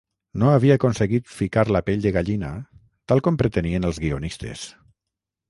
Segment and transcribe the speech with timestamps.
[0.43, 2.49] No havia aconseguit ficar la pell de gallina,
[3.13, 4.67] tal com pretenien els guionistes.